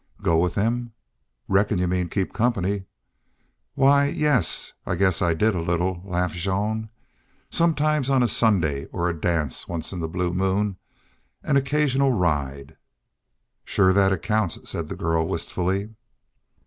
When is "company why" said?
2.33-4.07